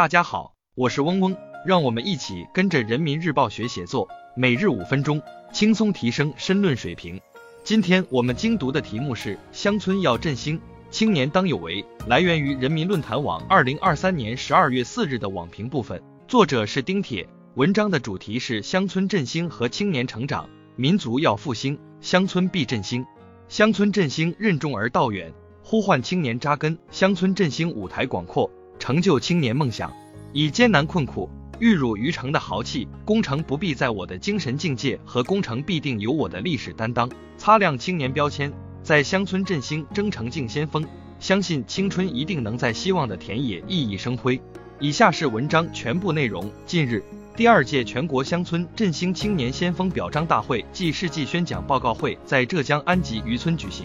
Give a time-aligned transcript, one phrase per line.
[0.00, 5.20] 大家好，我是嗡嗡，让我们一起跟着人民日报学写作，每日五分钟，
[5.52, 7.20] 轻松提升申论水平。
[7.62, 10.58] 今天我们精读的题目是乡村要振兴，
[10.90, 17.28] 青年当有为，来源于人民论坛网二零二三年十二月四日的网评部分，作者是丁铁。
[17.56, 23.04] 文章的主题是乡村振兴和青年成长，民族要复兴，乡村必振兴。
[23.48, 25.30] 乡村振兴任重而道远，
[25.62, 28.50] 呼唤青年扎根，乡村振兴舞台广阔。
[28.80, 29.92] 成就青年梦想，
[30.32, 31.28] 以艰难困苦、
[31.58, 37.08] 玉汝于成的豪气，功成不必在我的精神境界，和功成必定有我的历史担当。
[37.36, 38.50] 擦亮青年标签，
[38.82, 40.82] 在乡村振兴征程竞先锋，
[41.18, 44.40] 相信青春一定能在希望的田野熠熠生辉。
[44.80, 46.50] 以下是文章全部内容。
[46.66, 47.04] 近日，
[47.36, 53.84] 第二届全国乡村振兴青年先锋表彰大会暨世纪宣讲报告会在浙江安吉渔村举行。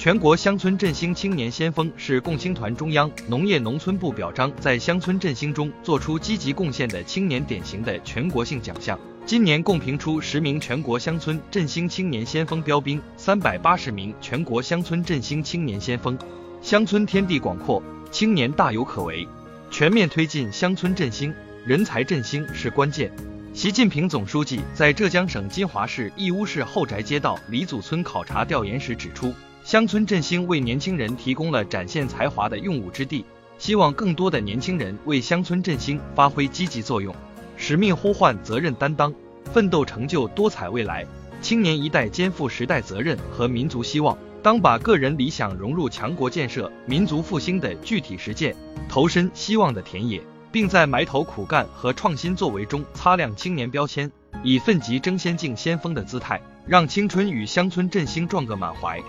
[0.00, 8.98] 全国乡村振兴青年先锋是共青团中央农业农村部表彰在乡村振兴中做出积极贡献的青年典型的全国性奖项。
[9.26, 16.16] 今年共评出十名全国乡村振兴青年先锋标兵，三百八十名全国乡村振兴青年先锋。
[16.62, 19.28] 乡村天地广阔，青年大有可为。
[19.70, 21.30] 全面推进乡村振兴，
[21.66, 23.12] 人才振兴是关键。
[23.52, 29.34] 习近平总书记在浙江省金华市义乌市后宅街道李祖村考察调研时指出。
[29.70, 33.24] 乡村振兴为年轻人提供了展现才华的用武之地，
[33.56, 37.14] 希望更多的年轻人为乡村振兴发挥积极作用。
[37.56, 39.14] 使命呼唤，责任担当，
[39.52, 41.06] 奋斗成就多彩未来。
[41.40, 48.56] 青年一代肩负时代责任和民族希望，当把个人理想融入强国建设、民族复兴的具体实践，
[48.88, 54.10] 投身希望的田野，并在埋头苦干和创新作为中擦亮青年标签，
[54.42, 59.00] 以奋楫争先进先锋的姿态，让青春与乡村振兴撞个满怀。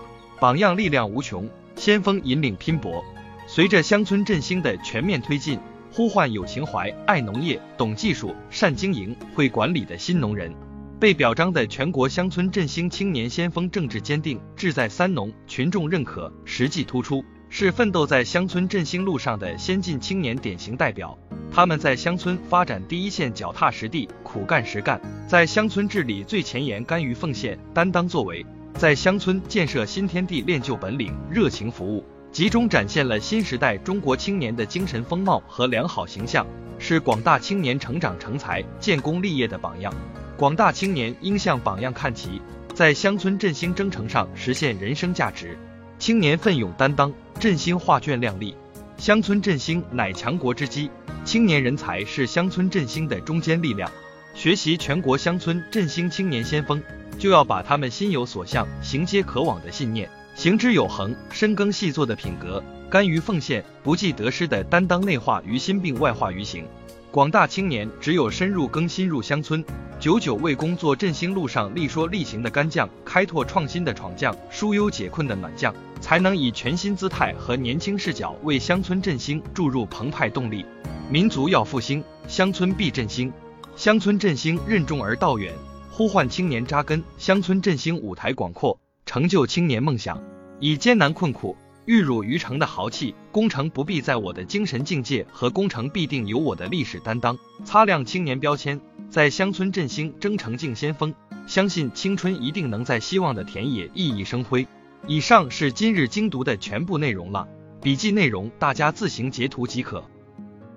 [0.42, 3.04] 榜样力量无穷，先锋引领拼搏。
[3.46, 5.56] 随着乡村振兴的全面推进，
[5.92, 10.52] 呼唤有情怀、爱农业、懂技术、善经营、会管理的新农人。
[10.98, 21.16] 被表彰的全国乡村振兴青年先锋政治坚定、志在三农，群众认可，实际突出，是奋斗在乡村振兴路上的先进青年典型代表。
[21.52, 28.44] 他们在乡村发展第一线脚踏实地、苦干实干，在乡村治理最前沿甘于奉献、担当作为。
[28.76, 36.44] 在乡村建设新天地练就本领，热情服务，集中展现了新时代中国青年的精神风貌和良好形象，
[36.78, 39.94] 是广大青年成长成才、建功立业的榜样。
[40.36, 42.42] 广大青年应向榜样看齐，
[42.74, 45.56] 在乡村振兴征程上实现人生价值。
[46.00, 48.56] 青年奋勇担当，振兴画卷亮丽。
[48.96, 50.90] 乡村振兴乃强国之基，
[51.24, 53.88] 青年人才是乡村振兴的中坚力量。
[54.34, 56.82] 学习全国乡村振兴青年先锋。
[57.22, 62.60] 就要把他们心有所向、行皆可往的信念，行之有恒、深耕细作的品格，
[62.90, 66.66] 甘于奉献、不计得失的担当内化于心并外化于行。
[67.12, 69.64] 广大青年只有深入更新入乡村，
[70.00, 80.66] 久久为工作振兴路上力说力行的干将，开拓创新的闯将，疏忧解困的暖将，才能以全新姿态和年轻视角为乡村振兴注入澎湃动力。
[81.08, 83.32] 民族要复兴，乡村必振兴。
[83.76, 85.54] 乡村振兴任重而道远。
[85.94, 90.18] 呼唤青年扎根，乡村振兴舞台广阔，成就青年梦想。
[90.58, 91.54] 以艰难困苦、
[91.84, 97.36] 玉汝于成的豪气，功成不必在我的精神境界，和功成必定有我的历史担当。
[97.62, 101.14] 擦亮青年标签，在乡村振兴征程竞先锋，
[101.46, 104.66] 相信青春一定能在希望的田野熠熠生辉。
[105.06, 107.46] 以上是今日精读的全部内容了，
[107.82, 110.02] 笔记内容大家自行截图即可。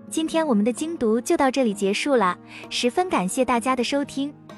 [0.10, 2.38] 今天我们的精读就到这里结束了，
[2.70, 4.34] 十分感谢大家的收听。